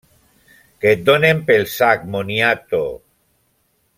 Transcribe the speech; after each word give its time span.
Que 0.85 0.93
et 0.95 1.03
donen 1.09 1.43
pel 1.51 1.69
sac, 1.75 2.09
moniato! 2.17 2.83